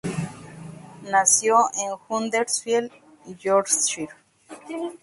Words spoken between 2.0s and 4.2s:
Huddersfield, Yorkshire.